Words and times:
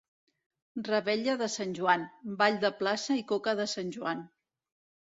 Revetlla 0.87 1.35
de 1.43 1.51
Sant 1.57 1.77
Joan: 1.81 2.07
ball 2.41 2.59
de 2.67 2.75
plaça 2.83 3.21
i 3.23 3.29
coca 3.35 3.57
de 3.63 3.71
Sant 3.79 3.97
Joan. 4.01 4.29